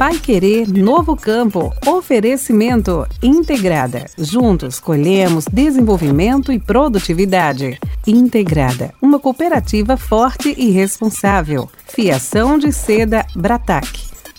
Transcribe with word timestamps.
Pai 0.00 0.18
Querer 0.18 0.66
Novo 0.66 1.14
Campo. 1.14 1.74
Oferecimento 1.86 3.06
Integrada. 3.22 4.06
Juntos 4.16 4.80
colhemos 4.80 5.44
desenvolvimento 5.44 6.50
e 6.50 6.58
produtividade. 6.58 7.78
Integrada, 8.06 8.94
uma 9.02 9.20
cooperativa 9.20 9.98
forte 9.98 10.54
e 10.56 10.70
responsável. 10.70 11.68
Fiação 11.86 12.56
de 12.58 12.72
seda 12.72 13.26
Bratac. 13.36 13.86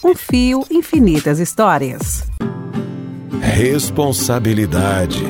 Um 0.04 0.16
fio, 0.16 0.66
infinitas 0.72 1.38
histórias. 1.38 2.24
Responsabilidade. 3.40 5.22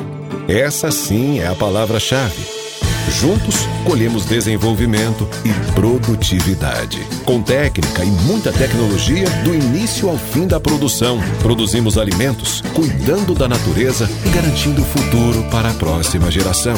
Essa 0.48 0.90
sim 0.90 1.40
é 1.40 1.46
a 1.46 1.54
palavra-chave. 1.54 2.61
Juntos, 3.10 3.68
colhemos 3.84 4.24
desenvolvimento 4.24 5.28
e 5.44 5.72
produtividade. 5.72 6.98
Com 7.24 7.42
técnica 7.42 8.04
e 8.04 8.08
muita 8.08 8.52
tecnologia, 8.52 9.28
do 9.44 9.54
início 9.54 10.08
ao 10.08 10.16
fim 10.16 10.46
da 10.46 10.58
produção, 10.58 11.20
produzimos 11.40 11.98
alimentos, 11.98 12.62
cuidando 12.74 13.34
da 13.34 13.48
natureza 13.48 14.08
e 14.24 14.28
garantindo 14.30 14.82
o 14.82 14.84
futuro 14.84 15.42
para 15.50 15.70
a 15.70 15.74
próxima 15.74 16.30
geração. 16.30 16.74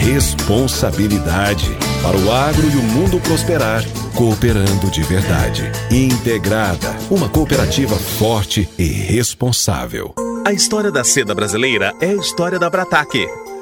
Responsabilidade 0.00 1.68
para 2.02 2.16
o 2.16 2.32
agro 2.32 2.66
e 2.70 2.76
o 2.76 2.82
mundo 2.82 3.20
prosperar, 3.20 3.84
cooperando 4.14 4.90
de 4.90 5.02
verdade. 5.02 5.70
Integrada, 5.90 6.96
uma 7.10 7.28
cooperativa 7.28 7.96
forte 7.96 8.68
e 8.78 8.84
responsável. 8.84 10.14
A 10.44 10.52
história 10.52 10.90
da 10.90 11.04
seda 11.04 11.34
brasileira 11.34 11.92
é 12.00 12.10
a 12.10 12.16
história 12.16 12.58
da 12.58 12.70
Brataque 12.70 13.26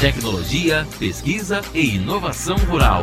tecnologia, 0.00 0.86
pesquisa 0.98 1.62
e 1.72 1.96
inovação 1.96 2.56
rural. 2.56 3.02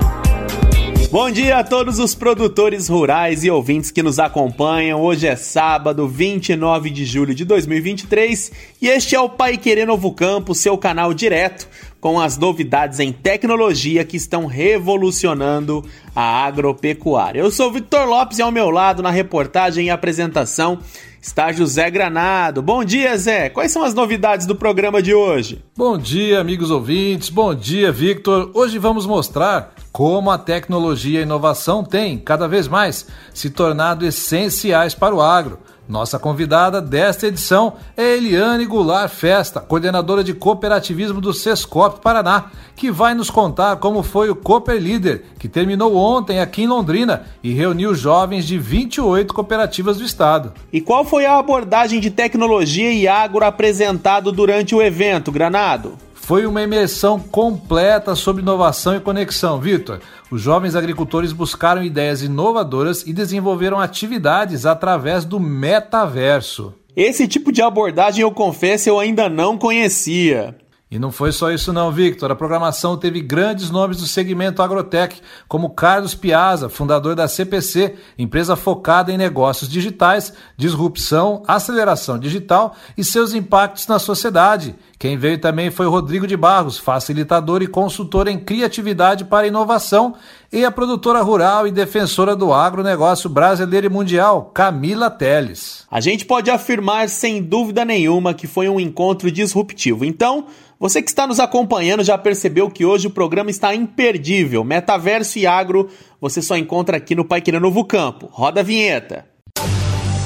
Bom 1.10 1.30
dia 1.30 1.58
a 1.58 1.64
todos 1.64 1.98
os 1.98 2.14
produtores 2.14 2.88
rurais 2.88 3.44
e 3.44 3.50
ouvintes 3.50 3.90
que 3.90 4.04
nos 4.04 4.20
acompanham. 4.20 5.02
Hoje 5.02 5.28
é 5.28 5.36
sábado, 5.36 6.08
29 6.08 6.92
de 6.92 7.06
julho 7.06 7.34
de 7.34 7.46
2023 7.46 8.52
e 8.82 8.88
este 8.88 9.16
é 9.16 9.20
o 9.20 9.30
Pai 9.30 9.58
Querer 9.58 9.88
Novo 9.88 10.12
Campo, 10.12 10.54
seu 10.54 10.78
canal 10.78 11.14
direto 11.14 11.68
com 12.04 12.20
as 12.20 12.38
novidades 12.38 13.00
em 13.00 13.14
tecnologia 13.14 14.04
que 14.04 14.18
estão 14.18 14.46
revolucionando 14.46 15.86
a 16.14 16.44
agropecuária. 16.44 17.40
Eu 17.40 17.50
sou 17.50 17.72
Victor 17.72 18.06
Lopes 18.06 18.40
e 18.40 18.42
ao 18.42 18.52
meu 18.52 18.70
lado 18.70 19.02
na 19.02 19.10
reportagem 19.10 19.86
e 19.86 19.90
apresentação 19.90 20.80
está 21.22 21.54
José 21.54 21.90
Granado. 21.90 22.62
Bom 22.62 22.84
dia, 22.84 23.18
Zé. 23.18 23.48
Quais 23.48 23.72
são 23.72 23.84
as 23.84 23.94
novidades 23.94 24.46
do 24.46 24.54
programa 24.54 25.02
de 25.02 25.14
hoje? 25.14 25.64
Bom 25.78 25.98
dia, 25.98 26.42
amigos 26.42 26.70
ouvintes. 26.70 27.30
Bom 27.30 27.56
dia, 27.56 27.90
Victor. 27.90 28.52
Hoje 28.54 28.78
vamos 28.78 29.06
mostrar 29.06 29.74
como 29.90 30.30
a 30.30 30.38
tecnologia 30.38 31.20
e 31.20 31.22
a 31.22 31.26
inovação 31.26 31.86
têm, 31.86 32.18
cada 32.18 32.50
vez 32.50 32.68
mais, 32.68 33.08
se 33.34 33.50
tornado 33.50 34.06
essenciais 34.06 34.94
para 34.94 35.16
o 35.16 35.22
agro 35.22 35.58
nossa 35.88 36.18
convidada 36.18 36.82
desta 36.82 37.28
edição 37.28 37.74
é 37.98 38.16
Eliane 38.16 38.66
Goulart 38.66 39.12
Festa, 39.12 39.60
coordenadora 39.60 40.24
de 40.24 40.34
cooperativismo 40.34 41.20
do 41.20 41.34
Sescop 41.34 42.00
Paraná, 42.00 42.52
que 42.76 42.90
vai 42.90 43.14
nos 43.14 43.30
contar 43.30 43.76
como 43.76 44.02
foi 44.02 44.30
o 44.30 44.36
Cooper 44.36 44.82
Leader, 44.82 45.24
que 45.38 45.50
terminou 45.50 45.96
ontem 45.96 46.40
aqui 46.40 46.64
em 46.64 46.68
Londrina 46.68 47.24
e 47.44 47.52
reuniu 47.52 47.94
jovens 47.94 48.48
de 48.48 48.58
28 48.58 49.34
cooperativas 49.34 49.98
do 49.98 50.06
estado. 50.06 50.54
E 50.72 50.80
qual 50.80 51.04
foi 51.04 51.26
a 51.26 51.38
abordagem 51.38 52.00
de 52.00 52.10
tecnologia 52.10 52.92
e 52.92 53.06
agro 53.06 53.44
apresentado 53.44 54.32
durante 54.32 54.74
o 54.74 54.82
evento, 54.82 55.32
Granado? 55.32 55.98
Foi 56.26 56.46
uma 56.46 56.62
imersão 56.62 57.20
completa 57.20 58.16
sobre 58.16 58.42
inovação 58.42 58.96
e 58.96 59.00
conexão, 59.02 59.60
Vitor. 59.60 60.00
Os 60.32 60.42
jovens 60.42 60.74
agricultores 60.74 61.34
buscaram 61.34 61.84
ideias 61.84 62.24
inovadoras 62.24 63.06
e 63.06 63.12
desenvolveram 63.12 63.78
atividades 63.78 64.66
através 64.66 65.26
do 65.26 65.38
metaverso. 65.38 66.74
Esse 66.96 67.28
tipo 67.28 67.52
de 67.52 67.62
abordagem, 67.62 68.22
eu 68.22 68.32
confesso, 68.32 68.88
eu 68.88 69.00
ainda 69.00 69.28
não 69.28 69.58
conhecia. 69.58 70.56
E 70.94 71.00
não 71.00 71.12
foi 71.12 71.32
só 71.32 71.52
isso 71.52 71.74
não, 71.74 71.92
Victor. 71.92 72.30
A 72.30 72.36
programação 72.36 72.96
teve 72.96 73.20
grandes 73.20 73.72
nomes 73.72 73.98
do 73.98 74.06
segmento 74.06 74.62
agrotech, 74.62 75.24
como 75.48 75.72
Carlos 75.72 76.14
Piazza, 76.14 76.70
fundador 76.70 77.16
da 77.16 77.28
CPC, 77.28 77.96
empresa 78.16 78.56
focada 78.56 79.12
em 79.12 79.18
negócios 79.18 79.68
digitais, 79.68 80.32
disrupção, 80.56 81.42
aceleração 81.48 82.20
digital 82.20 82.76
e 82.96 83.04
seus 83.04 83.34
impactos 83.34 83.88
na 83.88 83.98
sociedade. 83.98 84.76
Quem 85.00 85.18
veio 85.18 85.42
também 85.42 85.72
foi 85.72 85.88
Rodrigo 85.88 86.28
de 86.28 86.38
Barros, 86.38 86.78
facilitador 86.78 87.64
e 87.64 87.68
consultor 87.68 88.28
em 88.28 88.38
criatividade 88.38 89.26
para 89.26 89.48
inovação, 89.48 90.14
e 90.54 90.64
a 90.64 90.70
produtora 90.70 91.20
rural 91.24 91.68
e 91.68 91.72
defensora 91.72 92.36
do 92.36 92.54
agronegócio 92.54 93.28
brasileiro 93.28 93.88
e 93.88 93.90
mundial, 93.90 94.52
Camila 94.54 95.10
Teles. 95.10 95.84
A 95.90 96.00
gente 96.00 96.26
pode 96.26 96.52
afirmar 96.52 97.10
sem 97.10 97.42
dúvida 97.42 97.84
nenhuma 97.84 98.36
que 98.36 98.46
foi 98.46 98.70
um 98.70 98.80
encontro 98.80 99.32
disruptivo. 99.32 100.06
Então, 100.06 100.46
você 100.80 101.02
que 101.02 101.10
está 101.10 101.26
nos 101.26 101.40
acompanhando 101.40 102.04
já 102.04 102.20
percebeu 102.20 102.70
que 102.70 102.86
hoje 102.86 103.08
o 103.08 103.12
programa 103.12 103.50
está 103.50 103.74
imperdível. 103.74 104.64
Metaverso 104.64 105.40
e 105.40 105.48
agro 105.48 105.90
você 106.22 106.40
só 106.40 106.56
encontra 106.56 106.98
aqui 106.98 107.16
no 107.16 107.26
Pai 107.26 107.42
Querer 107.42 107.60
Novo 107.60 107.84
Campo. 107.84 108.30
Roda 108.32 108.60
a 108.60 108.64
vinheta. 108.64 109.26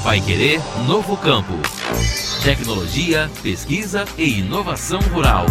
Pai 0.04 0.20
Querer 0.20 0.60
Novo 0.86 1.16
Campo. 1.16 1.54
Tecnologia, 2.44 3.30
pesquisa 3.42 4.04
e 4.18 4.40
inovação 4.40 5.00
rural. 5.12 5.46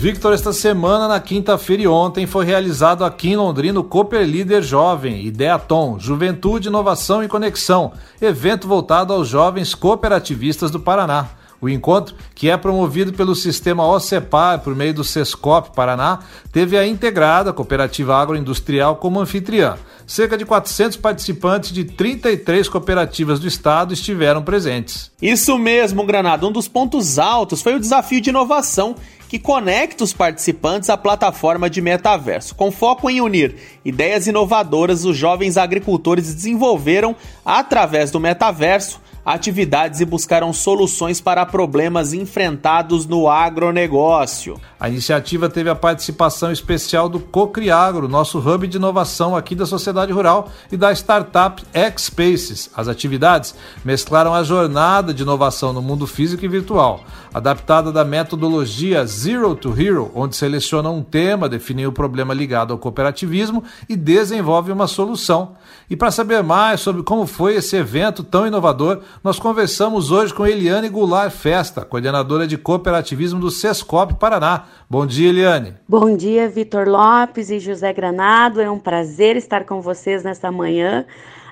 Victor, 0.00 0.32
esta 0.32 0.50
semana, 0.50 1.06
na 1.06 1.20
quinta-feira 1.20 1.82
e 1.82 1.86
ontem, 1.86 2.26
foi 2.26 2.46
realizado 2.46 3.04
aqui 3.04 3.28
em 3.28 3.36
Londrina 3.36 3.80
o 3.80 3.84
Cooper 3.84 4.26
Líder 4.26 4.62
Jovem, 4.62 5.26
Ideaton, 5.26 5.98
Juventude, 5.98 6.68
Inovação 6.68 7.22
e 7.22 7.28
Conexão, 7.28 7.92
evento 8.18 8.66
voltado 8.66 9.12
aos 9.12 9.28
jovens 9.28 9.74
cooperativistas 9.74 10.70
do 10.70 10.80
Paraná. 10.80 11.28
O 11.60 11.68
encontro, 11.68 12.14
que 12.34 12.48
é 12.48 12.56
promovido 12.56 13.12
pelo 13.12 13.34
sistema 13.34 13.86
OCEPAR 13.86 14.60
por 14.60 14.74
meio 14.74 14.94
do 14.94 15.04
SESCOP 15.04 15.74
Paraná, 15.74 16.20
teve 16.50 16.78
a 16.78 16.86
integrada 16.86 17.52
Cooperativa 17.52 18.16
Agroindustrial 18.16 18.96
como 18.96 19.20
anfitriã. 19.20 19.76
Cerca 20.06 20.36
de 20.36 20.44
400 20.44 20.96
participantes 20.96 21.70
de 21.70 21.84
33 21.84 22.68
cooperativas 22.68 23.38
do 23.38 23.46
estado 23.46 23.92
estiveram 23.92 24.42
presentes. 24.42 25.10
Isso 25.20 25.56
mesmo, 25.58 26.04
Granada. 26.04 26.46
Um 26.46 26.52
dos 26.52 26.66
pontos 26.66 27.18
altos 27.18 27.62
foi 27.62 27.74
o 27.74 27.80
desafio 27.80 28.20
de 28.20 28.30
inovação 28.30 28.96
que 29.28 29.38
conecta 29.38 30.02
os 30.02 30.12
participantes 30.12 30.90
à 30.90 30.96
plataforma 30.96 31.70
de 31.70 31.80
metaverso. 31.80 32.52
Com 32.56 32.72
foco 32.72 33.08
em 33.08 33.20
unir 33.20 33.54
ideias 33.84 34.26
inovadoras, 34.26 35.04
os 35.04 35.16
jovens 35.16 35.56
agricultores 35.56 36.34
desenvolveram, 36.34 37.14
através 37.44 38.10
do 38.10 38.18
metaverso, 38.18 39.00
atividades 39.24 40.00
e 40.00 40.04
buscaram 40.04 40.52
soluções 40.52 41.20
para 41.20 41.44
problemas 41.46 42.12
enfrentados 42.12 43.06
no 43.06 43.28
agronegócio. 43.28 44.60
A 44.78 44.88
iniciativa 44.88 45.48
teve 45.48 45.68
a 45.68 45.74
participação 45.74 46.50
especial 46.50 47.08
do 47.08 47.20
Cocriagro, 47.20 48.08
nosso 48.08 48.38
hub 48.38 48.66
de 48.66 48.78
inovação 48.78 49.36
aqui 49.36 49.54
da 49.54 49.66
sociedade 49.66 50.12
rural, 50.12 50.48
e 50.72 50.76
da 50.76 50.90
startup 50.92 51.62
X-Spaces. 51.72 52.70
As 52.74 52.88
atividades 52.88 53.54
mesclaram 53.84 54.34
a 54.34 54.42
jornada 54.42 55.12
de 55.12 55.22
inovação 55.22 55.72
no 55.72 55.82
mundo 55.82 56.06
físico 56.06 56.44
e 56.44 56.48
virtual, 56.48 57.00
adaptada 57.32 57.92
da 57.92 58.04
metodologia 58.04 59.04
Zero 59.06 59.54
to 59.54 59.74
Hero, 59.78 60.10
onde 60.14 60.34
seleciona 60.34 60.90
um 60.90 61.02
tema, 61.02 61.48
define 61.48 61.86
o 61.86 61.92
problema 61.92 62.32
ligado 62.32 62.72
ao 62.72 62.78
cooperativismo 62.78 63.62
e 63.88 63.96
desenvolve 63.96 64.72
uma 64.72 64.86
solução. 64.86 65.52
E 65.88 65.96
para 65.96 66.10
saber 66.10 66.42
mais 66.42 66.80
sobre 66.80 67.02
como 67.02 67.26
foi 67.26 67.56
esse 67.56 67.76
evento 67.76 68.22
tão 68.22 68.46
inovador, 68.46 69.00
nós 69.22 69.38
conversamos 69.38 70.10
hoje 70.10 70.32
com 70.32 70.46
Eliane 70.46 70.88
Goulart 70.88 71.30
Festa, 71.30 71.84
coordenadora 71.84 72.46
de 72.46 72.56
cooperativismo 72.56 73.38
do 73.38 73.50
Sescop 73.50 74.14
Paraná. 74.14 74.64
Bom 74.88 75.06
dia, 75.06 75.28
Eliane. 75.28 75.74
Bom 75.88 76.16
dia, 76.16 76.48
Vitor 76.48 76.88
Lopes 76.88 77.50
e 77.50 77.58
José 77.58 77.92
Granado. 77.92 78.60
É 78.60 78.70
um 78.70 78.78
prazer 78.78 79.36
estar 79.36 79.64
com 79.64 79.80
vocês 79.80 80.24
nesta 80.24 80.50
manhã, 80.50 81.04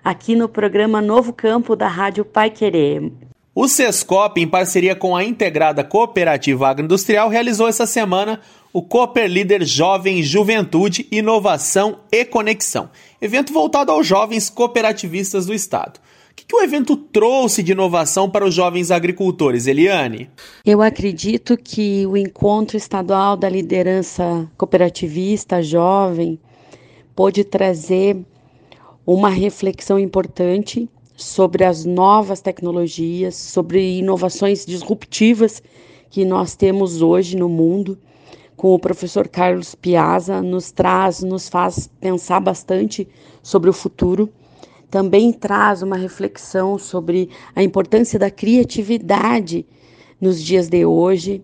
aqui 0.03 0.35
no 0.35 0.49
programa 0.49 1.03
Novo 1.03 1.33
Campo 1.33 1.77
da 1.77 1.89
Rádio 1.89 2.25
Pai 2.25 2.49
Querer. 2.51 3.13
O 3.55 3.69
Sescop, 3.69 4.41
em 4.41 4.47
parceria 4.47 4.95
com 4.95 5.17
a 5.17 5.25
Integrada 5.25 5.83
Cooperativa 5.85 6.69
Agroindustrial, 6.69 7.29
realizou 7.29 7.69
essa 7.69 7.87
semana 7.87 8.41
o 8.73 8.81
Cooper 8.81 9.29
Líder 9.29 9.65
Jovem 9.65 10.23
Juventude, 10.23 11.07
Inovação 11.11 11.99
e 12.11 12.25
Conexão, 12.25 12.89
evento 13.21 13.53
voltado 13.53 13.91
aos 13.91 14.07
jovens 14.07 14.49
cooperativistas 14.49 15.45
do 15.45 15.53
Estado 15.53 16.01
que 16.49 16.57
o 16.57 16.63
evento 16.63 16.97
trouxe 16.97 17.63
de 17.63 17.73
inovação 17.73 18.31
para 18.31 18.47
os 18.47 18.55
jovens 18.55 18.91
agricultores, 18.91 19.67
Eliane? 19.67 20.31
Eu 20.65 20.81
acredito 20.81 21.59
que 21.59 22.07
o 22.07 22.17
encontro 22.17 22.79
estadual 22.79 23.37
da 23.37 23.51
liderança 23.51 24.51
cooperativista 24.57 25.63
jovem 25.63 26.41
pôde 27.15 27.45
trazer 27.45 28.17
uma 29.07 29.29
reflexão 29.29 29.99
importante 29.99 30.89
sobre 31.15 31.65
as 31.65 31.85
novas 31.85 32.41
tecnologias, 32.41 33.35
sobre 33.35 33.99
inovações 33.99 34.65
disruptivas 34.65 35.63
que 36.09 36.25
nós 36.25 36.57
temos 36.57 37.03
hoje 37.03 37.37
no 37.37 37.49
mundo. 37.51 37.99
Com 38.57 38.73
o 38.73 38.79
professor 38.79 39.29
Carlos 39.29 39.75
Piazza, 39.75 40.41
nos 40.41 40.71
traz, 40.71 41.23
nos 41.23 41.47
faz 41.47 41.91
pensar 42.01 42.41
bastante 42.41 43.07
sobre 43.43 43.69
o 43.69 43.73
futuro. 43.73 44.33
Também 44.91 45.33
traz 45.33 45.83
uma 45.83 45.97
reflexão 45.97 46.79
sobre 46.79 47.29
a 47.55 47.63
importância 47.63 48.19
da 48.19 48.31
criatividade 48.31 49.67
nos 50.21 50.43
dias 50.43 50.69
de 50.69 50.85
hoje, 50.85 51.43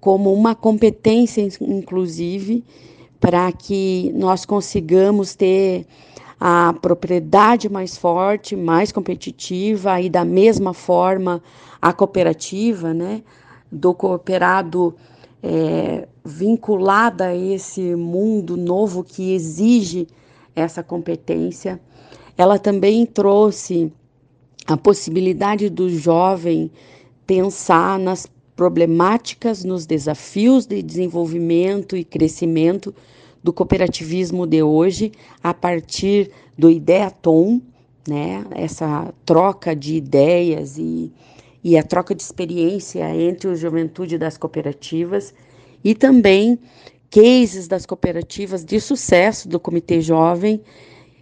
como 0.00 0.32
uma 0.32 0.54
competência, 0.54 1.46
inclusive, 1.60 2.64
para 3.20 3.52
que 3.52 4.10
nós 4.14 4.44
consigamos 4.44 5.34
ter 5.34 5.86
a 6.40 6.74
propriedade 6.80 7.68
mais 7.68 7.96
forte, 7.96 8.56
mais 8.56 8.90
competitiva 8.90 10.00
e 10.00 10.08
da 10.08 10.24
mesma 10.24 10.72
forma 10.72 11.42
a 11.80 11.92
cooperativa, 11.92 12.94
né, 12.94 13.22
do 13.70 13.92
cooperado 13.94 14.96
é, 15.42 16.08
vinculada 16.24 17.26
a 17.26 17.36
esse 17.36 17.94
mundo 17.94 18.56
novo 18.56 19.04
que 19.04 19.34
exige 19.34 20.08
essa 20.56 20.82
competência. 20.82 21.78
Ela 22.36 22.58
também 22.58 23.04
trouxe 23.06 23.92
a 24.66 24.76
possibilidade 24.76 25.68
do 25.68 25.88
jovem 25.90 26.70
pensar 27.26 27.98
nas 27.98 28.26
problemáticas, 28.54 29.64
nos 29.64 29.86
desafios 29.86 30.66
de 30.66 30.82
desenvolvimento 30.82 31.96
e 31.96 32.04
crescimento 32.04 32.94
do 33.42 33.52
cooperativismo 33.52 34.46
de 34.46 34.62
hoje 34.62 35.12
a 35.42 35.54
partir 35.54 36.30
do 36.58 36.70
Ideatom, 36.70 37.60
né? 38.06 38.44
Essa 38.50 39.14
troca 39.24 39.74
de 39.74 39.96
ideias 39.96 40.76
e, 40.76 41.10
e 41.64 41.78
a 41.78 41.82
troca 41.82 42.14
de 42.14 42.22
experiência 42.22 43.14
entre 43.16 43.50
a 43.50 43.54
juventude 43.54 44.18
das 44.18 44.36
cooperativas 44.36 45.32
e 45.82 45.94
também 45.94 46.58
cases 47.10 47.66
das 47.66 47.86
cooperativas 47.86 48.64
de 48.64 48.78
sucesso 48.78 49.48
do 49.48 49.58
Comitê 49.58 50.00
Jovem 50.00 50.60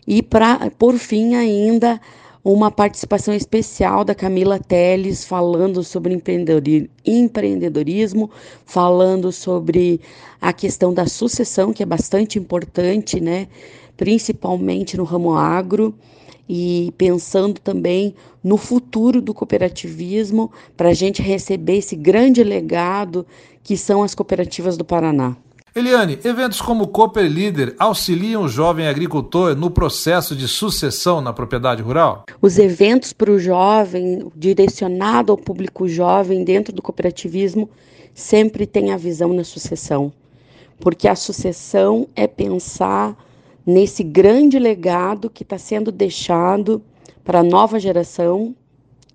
e 0.09 0.23
para 0.23 0.71
por 0.71 0.97
fim 0.97 1.35
ainda 1.35 2.01
uma 2.43 2.71
participação 2.71 3.35
especial 3.35 4.03
da 4.05 4.15
Camila 4.15 4.59
Teles 4.59 5.23
falando 5.23 5.85
sobre 5.85 6.19
empreendedorismo, 7.05 8.31
falando 8.65 9.31
sobre 9.31 10.01
a 10.41 10.51
questão 10.51 10.95
da 10.95 11.07
sucessão, 11.07 11.75
que 11.75 11.83
é 11.83 11.87
bastante 11.87 12.39
importante, 12.39 13.21
né? 13.21 13.49
principalmente 13.99 14.97
no 14.97 15.05
ramo 15.05 15.35
agro, 15.35 15.95
e 16.49 16.91
pensando 16.97 17.61
também 17.61 18.15
no 18.43 18.57
futuro 18.57 19.21
do 19.21 19.35
cooperativismo, 19.35 20.51
para 20.75 20.89
a 20.89 20.95
gente 20.95 21.21
receber 21.21 21.77
esse 21.77 21.95
grande 21.95 22.43
legado 22.43 23.27
que 23.63 23.77
são 23.77 24.03
as 24.03 24.15
cooperativas 24.15 24.79
do 24.79 24.87
Paraná. 24.87 25.37
Eliane, 25.75 26.19
eventos 26.25 26.63
como 26.63 26.89
Cooper 26.89 27.31
Leader 27.31 27.75
auxiliam 27.79 28.43
o 28.43 28.49
jovem 28.49 28.89
agricultor 28.89 29.55
no 29.55 29.71
processo 29.71 30.35
de 30.35 30.49
sucessão 30.49 31.21
na 31.21 31.33
propriedade 31.33 31.83
rural? 31.83 32.25
Os 32.41 32.59
eventos 32.59 33.13
para 33.13 33.31
o 33.31 33.39
jovem, 33.39 34.33
direcionado 34.35 35.31
ao 35.31 35.37
público 35.37 35.87
jovem 35.87 36.43
dentro 36.43 36.73
do 36.73 36.81
cooperativismo, 36.81 37.69
sempre 38.15 38.67
tem 38.67 38.93
a 38.93 38.97
visão 38.97 39.35
na 39.35 39.45
sucessão. 39.45 40.11
Porque 40.81 41.07
a 41.07 41.15
sucessão 41.15 42.09
é 42.17 42.27
pensar 42.27 43.15
nesse 43.67 44.03
grande 44.03 44.59
legado 44.59 45.29
que 45.29 45.43
está 45.43 45.59
sendo 45.59 45.93
deixado 45.93 46.83
para 47.23 47.41
a 47.41 47.45
nova 47.45 47.79
geração 47.79 48.55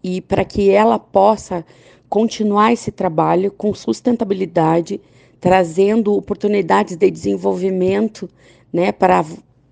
e 0.04 0.22
para 0.22 0.46
que 0.46 0.70
ela 0.70 1.00
possa 1.00 1.66
continuar 2.08 2.72
esse 2.72 2.92
trabalho 2.92 3.50
com 3.50 3.74
sustentabilidade 3.74 5.02
trazendo 5.44 6.14
oportunidades 6.14 6.96
de 6.96 7.12
desenvolvimento 7.12 8.30
né, 8.72 8.94
para 8.94 9.26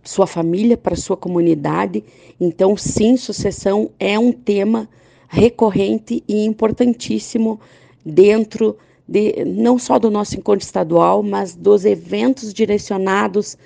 sua 0.03 0.27
família, 0.27 0.75
para 0.75 0.97
sua 0.97 1.15
comunidade. 1.15 2.03
Então, 2.37 2.75
sim, 2.75 3.15
sucessão 3.15 3.89
é 3.97 4.19
um 4.19 4.33
tema 4.33 4.89
recorrente 5.29 6.21
e 6.27 6.43
importantíssimo 6.43 7.57
dentro 8.05 8.75
de, 9.07 9.45
não 9.45 9.79
só 9.79 9.97
do 9.97 10.11
nosso 10.11 10.35
encontro 10.35 10.65
estadual, 10.65 11.23
mas 11.23 11.55
dos 11.55 11.85
eventos 11.85 12.53
direcionados 12.53 13.57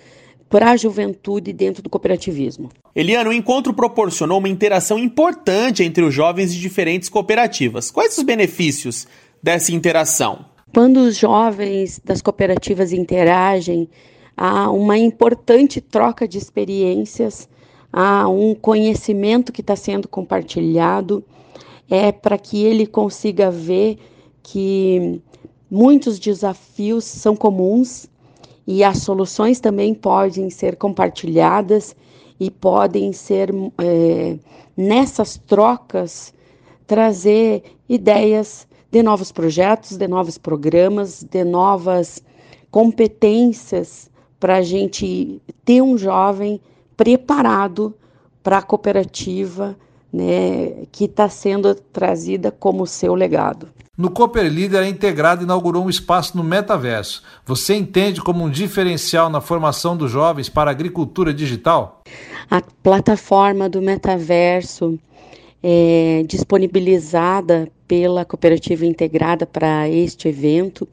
para 0.47 0.73
a 0.73 0.77
juventude 0.77 1.51
dentro 1.51 1.81
do 1.81 1.89
cooperativismo. 1.89 2.69
Eliana, 2.95 3.31
o 3.31 3.33
encontro 3.33 3.73
proporcionou 3.73 4.37
uma 4.37 4.47
interação 4.47 4.99
importante 4.99 5.81
entre 5.81 6.03
os 6.03 6.13
jovens 6.13 6.53
de 6.53 6.61
diferentes 6.61 7.09
cooperativas. 7.09 7.89
Quais 7.89 8.15
os 8.15 8.23
benefícios 8.23 9.07
dessa 9.41 9.73
interação? 9.73 10.53
Quando 10.75 10.97
os 10.97 11.15
jovens 11.15 12.01
das 12.03 12.21
cooperativas 12.21 12.91
interagem, 12.91 13.87
há 14.35 14.69
uma 14.69 14.97
importante 14.97 15.79
troca 15.79 16.27
de 16.27 16.37
experiências, 16.37 17.47
há 17.93 18.27
um 18.27 18.53
conhecimento 18.53 19.53
que 19.53 19.61
está 19.61 19.73
sendo 19.73 20.05
compartilhado, 20.05 21.23
é 21.89 22.11
para 22.11 22.37
que 22.37 22.61
ele 22.61 22.85
consiga 22.85 23.49
ver 23.49 23.97
que 24.43 25.21
muitos 25.71 26.19
desafios 26.19 27.05
são 27.05 27.37
comuns 27.37 28.07
e 28.67 28.83
as 28.83 28.97
soluções 28.97 29.61
também 29.61 29.93
podem 29.93 30.49
ser 30.49 30.75
compartilhadas 30.75 31.95
e 32.37 32.51
podem 32.51 33.13
ser 33.13 33.49
é, 33.77 34.37
nessas 34.75 35.37
trocas 35.37 36.33
trazer 36.85 37.63
ideias 37.87 38.67
de 38.95 39.03
novos 39.03 39.29
projetos, 39.29 39.97
de 39.97 40.07
novos 40.07 40.37
programas, 40.37 41.21
de 41.21 41.43
novas 41.43 42.23
competências 42.71 44.09
para 44.39 44.55
a 44.55 44.61
gente 44.61 45.41
ter 45.65 45.81
um 45.81 45.97
jovem 45.97 46.61
preparado 46.95 47.93
para 48.41 48.59
a 48.59 48.61
cooperativa 48.61 49.75
né, 50.13 50.85
que 50.93 51.03
está 51.03 51.27
sendo 51.27 51.75
trazida 51.75 52.51
como 52.51 52.87
seu 52.87 53.13
legado. 53.15 53.67
No 53.97 54.09
Cooper 54.09 54.49
Leader, 54.49 54.83
a 54.83 54.87
Integrada 54.87 55.43
inaugurou 55.43 55.83
um 55.83 55.89
espaço 55.89 56.37
no 56.37 56.43
metaverso. 56.43 57.21
Você 57.45 57.75
entende 57.75 58.21
como 58.21 58.45
um 58.45 58.49
diferencial 58.49 59.29
na 59.29 59.41
formação 59.41 59.97
dos 59.97 60.09
jovens 60.09 60.47
para 60.47 60.71
a 60.71 60.73
agricultura 60.73 61.33
digital? 61.33 62.01
A 62.49 62.61
plataforma 62.81 63.67
do 63.67 63.81
metaverso 63.81 64.97
é 65.67 66.23
disponibilizada 66.27 67.67
pela 67.87 68.23
cooperativa 68.23 68.85
integrada 68.85 69.47
para 69.47 69.89
este 69.89 70.27
evento. 70.27 70.87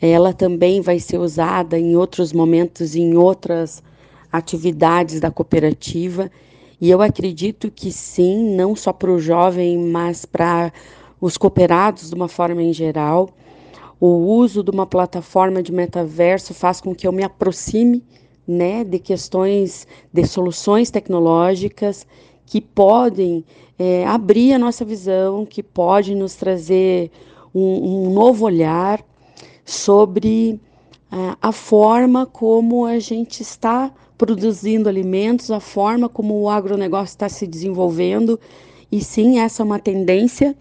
Ela 0.00 0.32
também 0.32 0.80
vai 0.80 1.00
ser 1.00 1.18
usada 1.18 1.76
em 1.76 1.96
outros 1.96 2.32
momentos, 2.32 2.94
em 2.94 3.16
outras 3.16 3.82
atividades 4.30 5.18
da 5.18 5.32
cooperativa. 5.32 6.30
E 6.80 6.88
eu 6.88 7.02
acredito 7.02 7.72
que 7.72 7.90
sim, 7.90 8.54
não 8.54 8.76
só 8.76 8.92
para 8.92 9.10
o 9.10 9.18
jovem, 9.18 9.76
mas 9.76 10.24
para 10.24 10.72
os 11.20 11.36
cooperados 11.36 12.10
de 12.10 12.14
uma 12.14 12.28
forma 12.28 12.62
em 12.62 12.72
geral. 12.72 13.28
O 13.98 14.06
uso 14.06 14.62
de 14.62 14.70
uma 14.70 14.86
plataforma 14.86 15.60
de 15.60 15.72
metaverso 15.72 16.54
faz 16.54 16.80
com 16.80 16.94
que 16.94 17.04
eu 17.04 17.10
me 17.10 17.24
aproxime 17.24 18.04
né, 18.46 18.84
de 18.84 19.00
questões, 19.00 19.88
de 20.12 20.24
soluções 20.24 20.88
tecnológicas 20.88 22.06
que 22.48 22.62
podem 22.62 23.44
é, 23.78 24.06
abrir 24.06 24.54
a 24.54 24.58
nossa 24.58 24.82
visão, 24.82 25.44
que 25.44 25.62
pode 25.62 26.14
nos 26.14 26.34
trazer 26.34 27.10
um, 27.54 28.06
um 28.06 28.10
novo 28.10 28.46
olhar 28.46 29.04
sobre 29.66 30.58
a, 31.10 31.36
a 31.42 31.52
forma 31.52 32.24
como 32.24 32.86
a 32.86 32.98
gente 32.98 33.42
está 33.42 33.92
produzindo 34.16 34.88
alimentos, 34.88 35.50
a 35.50 35.60
forma 35.60 36.08
como 36.08 36.40
o 36.40 36.48
agronegócio 36.48 37.12
está 37.12 37.28
se 37.28 37.46
desenvolvendo. 37.46 38.40
E 38.90 39.04
sim, 39.04 39.38
essa 39.38 39.62
é 39.62 39.64
uma 39.64 39.78
tendência, 39.78 40.56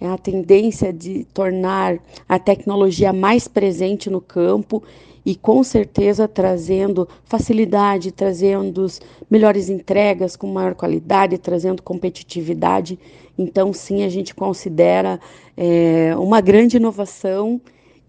é 0.00 0.06
a 0.06 0.16
tendência 0.16 0.92
de 0.92 1.24
tornar 1.34 1.98
a 2.28 2.38
tecnologia 2.38 3.12
mais 3.12 3.48
presente 3.48 4.08
no 4.08 4.20
campo 4.20 4.84
e 5.24 5.34
com 5.34 5.64
certeza 5.64 6.28
trazendo 6.28 7.08
facilidade, 7.24 8.12
trazendo 8.12 8.86
melhores 9.30 9.68
entregas 9.68 10.36
com 10.36 10.46
maior 10.46 10.74
qualidade, 10.74 11.38
trazendo 11.38 11.82
competitividade. 11.82 12.98
Então, 13.38 13.72
sim, 13.72 14.04
a 14.04 14.08
gente 14.08 14.34
considera 14.34 15.18
é, 15.56 16.14
uma 16.18 16.40
grande 16.40 16.76
inovação 16.76 17.60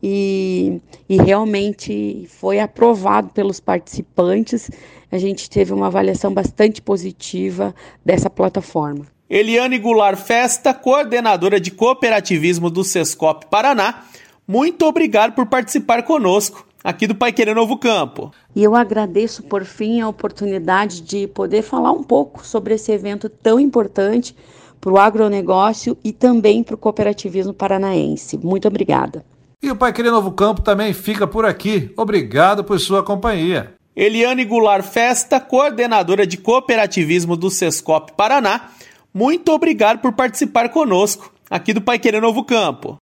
e, 0.03 0.81
e 1.07 1.17
realmente 1.17 2.27
foi 2.29 2.59
aprovado 2.59 3.29
pelos 3.29 3.59
participantes. 3.59 4.69
A 5.11 5.17
gente 5.17 5.49
teve 5.49 5.73
uma 5.73 5.87
avaliação 5.87 6.33
bastante 6.33 6.81
positiva 6.81 7.73
dessa 8.03 8.29
plataforma. 8.29 9.07
Eliane 9.27 9.79
Goulart 9.79 10.19
Festa, 10.19 10.73
coordenadora 10.73 11.59
de 11.59 11.71
cooperativismo 11.71 12.69
do 12.69 12.83
Sescop 12.83 13.47
Paraná, 13.47 14.05
muito 14.47 14.85
obrigado 14.85 15.33
por 15.33 15.47
participar 15.47 16.03
conosco 16.03 16.63
aqui 16.85 17.07
do 17.07 17.15
Pai 17.15 17.33
Querer 17.33 17.55
Novo 17.55 17.77
Campo. 17.77 18.31
E 18.55 18.63
eu 18.63 18.75
agradeço 18.75 19.41
por 19.41 19.65
fim 19.65 20.01
a 20.01 20.07
oportunidade 20.07 21.01
de 21.01 21.25
poder 21.25 21.63
falar 21.63 21.91
um 21.91 22.03
pouco 22.03 22.45
sobre 22.45 22.75
esse 22.75 22.91
evento 22.91 23.27
tão 23.27 23.59
importante 23.59 24.35
para 24.79 24.93
o 24.93 24.99
agronegócio 24.99 25.97
e 26.03 26.13
também 26.13 26.61
para 26.61 26.75
o 26.75 26.77
cooperativismo 26.77 27.55
paranaense. 27.55 28.37
Muito 28.37 28.67
obrigada. 28.67 29.25
E 29.63 29.71
o 29.71 29.75
Pai 29.75 29.91
Querer 29.91 30.11
Novo 30.11 30.31
Campo 30.31 30.61
também 30.61 30.93
fica 30.93 31.25
por 31.25 31.43
aqui. 31.43 31.91
Obrigado 31.97 32.63
por 32.63 32.79
sua 32.79 33.01
companhia. 33.01 33.73
Eliane 33.95 34.45
Goulart 34.45 34.85
Festa, 34.85 35.39
coordenadora 35.39 36.27
de 36.27 36.37
cooperativismo 36.37 37.35
do 37.35 37.49
Sescop 37.49 38.13
Paraná, 38.13 38.69
muito 39.11 39.51
obrigado 39.53 39.99
por 40.01 40.11
participar 40.13 40.69
conosco 40.69 41.33
aqui 41.49 41.73
do 41.73 41.81
Pai 41.81 41.97
Querer 41.97 42.21
Novo 42.21 42.43
Campo. 42.43 42.97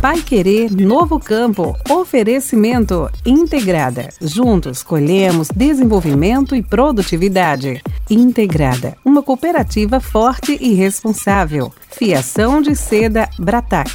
Pai 0.00 0.22
Querer 0.22 0.70
Novo 0.70 1.18
Campo. 1.18 1.76
Oferecimento 1.90 3.10
Integrada. 3.26 4.08
Juntos 4.20 4.80
colhemos 4.80 5.48
desenvolvimento 5.48 6.54
e 6.54 6.62
produtividade. 6.62 7.82
Integrada, 8.08 8.96
uma 9.04 9.24
cooperativa 9.24 9.98
forte 9.98 10.56
e 10.60 10.72
responsável. 10.72 11.72
Fiação 11.90 12.62
de 12.62 12.76
seda 12.76 13.28
Bratac. 13.40 13.90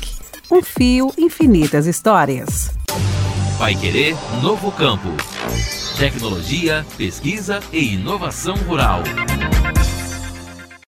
Um 0.51 0.61
fio, 0.61 1.09
infinitas 1.17 1.87
histórias. 1.87 2.71
Pai 3.57 3.73
Querer 3.73 4.17
Novo 4.41 4.73
Campo. 4.73 5.07
Tecnologia, 5.97 6.85
pesquisa 6.97 7.61
e 7.71 7.93
inovação 7.93 8.55
rural. 8.67 9.03